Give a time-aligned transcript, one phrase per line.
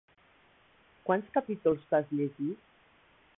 [1.09, 2.67] Quants capítols t'has llegit?